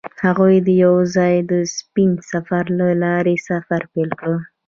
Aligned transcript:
هغوی 0.25 0.55
یوځای 0.83 1.35
د 1.51 1.53
سپین 1.77 2.11
سفر 2.31 2.63
له 2.79 2.87
لارې 3.03 3.35
سفر 3.49 3.81
پیل 3.93 4.09
کړ. 4.19 4.33